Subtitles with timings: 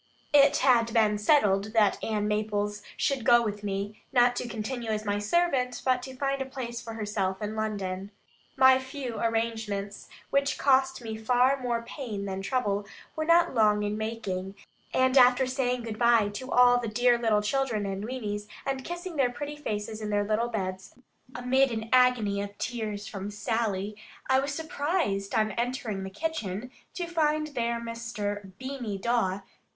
[0.33, 5.05] It had been settled that Ann Maples should go with me, not to continue as
[5.05, 8.09] my servant, but to find a place for herself in London.
[8.57, 13.95] My few arrangements, which cost me far more pain than trouble, were not long in
[13.95, 14.55] making;
[14.91, 19.17] and after saying good bye to all the dear little children and weanies, and kissing
[19.17, 20.95] their pretty faces in their little beds,
[21.35, 23.95] amid an agony of tears from Sally,
[24.27, 28.51] I was surprised, on entering the kitchen, to find there Mr.
[28.57, 29.43] Beany Dawe.